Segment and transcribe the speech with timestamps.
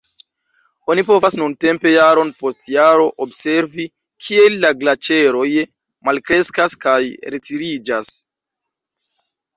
[0.91, 3.85] Oni povas nuntempe jaron post jaro observi,
[4.29, 5.47] kiel la glaĉeroj
[6.11, 6.99] malkreskas kaj
[7.37, 8.15] retiriĝas.